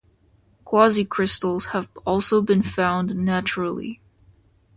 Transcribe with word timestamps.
Quasicrystals 0.65 1.65
have 1.73 1.87
also 2.07 2.41
been 2.41 2.63
found 2.63 3.15
naturally. 3.15 4.01